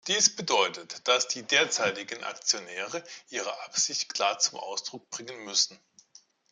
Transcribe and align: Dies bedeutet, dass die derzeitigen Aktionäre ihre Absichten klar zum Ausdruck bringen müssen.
Dies 0.07 0.35
bedeutet, 0.35 1.07
dass 1.07 1.27
die 1.27 1.43
derzeitigen 1.43 2.23
Aktionäre 2.23 3.03
ihre 3.29 3.55
Absichten 3.65 4.11
klar 4.11 4.39
zum 4.39 4.57
Ausdruck 4.57 5.07
bringen 5.11 5.45
müssen. 5.45 5.79